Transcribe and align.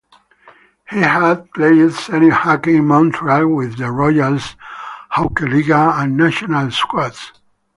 He 0.89 0.97
had 0.97 1.51
played 1.51 1.91
senior 1.93 2.31
hockey 2.31 2.77
in 2.77 2.87
Montreal 2.87 3.45
with 3.49 3.77
the 3.77 3.91
Royals, 3.91 4.55
Hochelega 5.11 6.01
and 6.01 6.17
Nationale 6.17 6.71
squads. 6.71 7.31